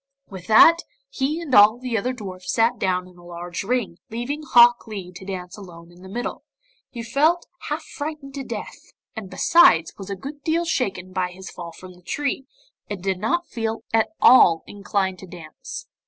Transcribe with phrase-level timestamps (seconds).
[0.31, 0.77] With that,
[1.11, 5.11] he and all the other dwarfs sat down in a large ring, leaving Hok Lee
[5.11, 6.43] to dance alone in the middle.
[6.89, 11.51] He felt half frightened to death, and besides was a good deal shaken by his
[11.51, 12.47] fall from the tree
[12.89, 15.85] and did not feel at all inclined to dance.